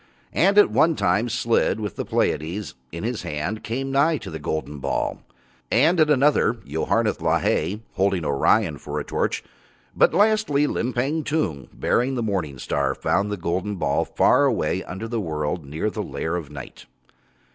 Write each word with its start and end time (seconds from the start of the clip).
And 0.33 0.57
at 0.57 0.71
one 0.71 0.95
time 0.95 1.29
Slid, 1.29 1.79
with 1.79 1.95
the 1.95 2.05
Pleiades 2.05 2.73
in 2.91 3.03
his 3.03 3.21
hand, 3.21 3.63
came 3.63 3.91
nigh 3.91 4.17
to 4.17 4.31
the 4.31 4.39
golden 4.39 4.79
ball, 4.79 5.21
and 5.71 5.99
at 5.99 6.09
another 6.09 6.53
Yoharneth 6.65 7.19
Lahai, 7.21 7.81
holding 7.93 8.25
Orion 8.25 8.79
for 8.79 8.99
a 8.99 9.03
torch, 9.03 9.43
but 9.95 10.11
lastly 10.11 10.65
Limpang 10.65 11.23
Tung, 11.23 11.69
bearing 11.71 12.15
the 12.15 12.23
morning 12.23 12.57
star, 12.57 12.95
found 12.95 13.29
the 13.31 13.37
golden 13.37 13.75
ball 13.75 14.03
far 14.03 14.45
away 14.45 14.83
under 14.85 15.07
the 15.07 15.21
world 15.21 15.65
near 15.67 15.85
to 15.85 15.91
the 15.91 16.01
lair 16.01 16.35
of 16.35 16.49
Night. 16.49 16.87